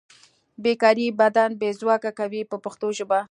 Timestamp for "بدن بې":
1.21-1.69